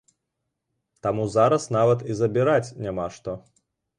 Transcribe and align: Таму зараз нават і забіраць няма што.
Таму 1.07 1.25
зараз 1.35 1.67
нават 1.77 1.99
і 2.13 2.17
забіраць 2.21 2.73
няма 2.87 3.05
што. 3.19 3.31